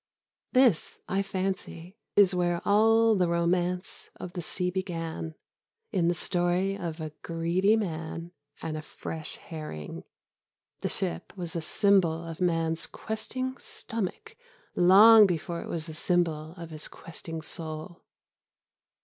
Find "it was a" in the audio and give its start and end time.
15.61-15.93